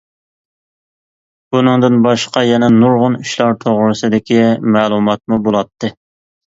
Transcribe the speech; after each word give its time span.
بۇنىڭدىن 1.55 1.99
باشقا 2.07 2.45
يەنە 2.47 2.71
نۇرغۇن 2.79 3.21
ئىشلار 3.21 3.55
توغرىسىدىكى 3.69 4.43
مەلۇماتمۇ 4.77 5.45
بولاتتى. 5.49 5.97